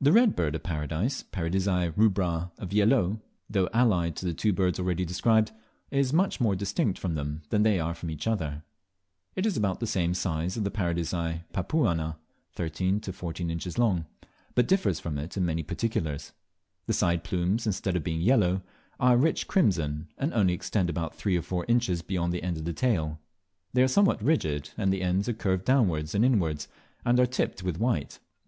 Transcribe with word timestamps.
The 0.00 0.12
Red 0.12 0.36
Bird 0.36 0.54
of 0.54 0.62
Paradise 0.62 1.24
(Paradisea 1.32 1.92
rubra 1.96 2.52
of 2.58 2.68
Viellot), 2.68 3.18
though 3.50 3.68
allied 3.74 4.14
to 4.14 4.24
the 4.24 4.32
two 4.32 4.52
birds 4.52 4.78
already 4.78 5.04
described, 5.04 5.50
is 5.90 6.12
much 6.12 6.40
more 6.40 6.54
distinct 6.54 6.96
from 6.96 7.16
them 7.16 7.42
than 7.48 7.64
they 7.64 7.80
are 7.80 7.92
from 7.92 8.08
each 8.08 8.28
other. 8.28 8.62
It 9.34 9.44
is 9.44 9.56
about 9.56 9.80
the 9.80 9.86
same 9.88 10.14
size 10.14 10.56
as 10.56 10.62
Paradisea 10.62 11.42
papuana 11.52 12.18
(13 12.52 13.00
to 13.00 13.12
14 13.12 13.50
inches 13.50 13.78
long), 13.78 14.06
but 14.54 14.68
differs 14.68 15.00
from 15.00 15.18
it 15.18 15.36
in 15.36 15.44
many 15.44 15.64
particulars. 15.64 16.30
The 16.86 16.92
side 16.92 17.24
plumes, 17.24 17.66
instead 17.66 17.96
of 17.96 18.04
being 18.04 18.20
yellow, 18.20 18.62
are 19.00 19.16
rich 19.16 19.48
crimson, 19.48 20.06
and 20.18 20.32
only 20.32 20.54
extend 20.54 20.88
about 20.88 21.16
three 21.16 21.36
or 21.36 21.42
four 21.42 21.64
inches 21.66 22.00
beyond 22.00 22.32
the 22.32 22.44
end 22.44 22.58
of 22.58 22.64
the 22.64 22.72
tail; 22.72 23.18
they 23.72 23.82
are 23.82 23.88
somewhat 23.88 24.22
rigid, 24.22 24.70
and 24.78 24.92
the 24.92 25.02
ends 25.02 25.28
are 25.28 25.32
curved 25.32 25.64
downwards 25.64 26.14
and 26.14 26.24
inwards, 26.24 26.68
and 27.04 27.18
are 27.18 27.26
tipped 27.26 27.64
with 27.64 27.78
white. 27.80 28.20